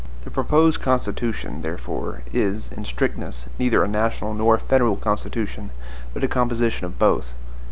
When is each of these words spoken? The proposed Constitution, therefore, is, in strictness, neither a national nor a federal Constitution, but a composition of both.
The 0.23 0.31
proposed 0.31 0.81
Constitution, 0.81 1.61
therefore, 1.61 2.23
is, 2.33 2.71
in 2.75 2.85
strictness, 2.85 3.45
neither 3.59 3.83
a 3.83 3.87
national 3.87 4.33
nor 4.33 4.55
a 4.55 4.59
federal 4.59 4.95
Constitution, 4.97 5.69
but 6.11 6.23
a 6.23 6.27
composition 6.27 6.87
of 6.87 6.97
both. 6.97 7.33